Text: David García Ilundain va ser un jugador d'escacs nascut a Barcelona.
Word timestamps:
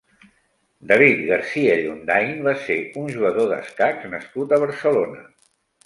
David 0.91 1.21
García 1.31 1.77
Ilundain 1.83 2.33
va 2.49 2.55
ser 2.65 2.79
un 3.05 3.09
jugador 3.19 3.51
d'escacs 3.55 4.13
nascut 4.17 4.57
a 4.59 4.65
Barcelona. 4.69 5.27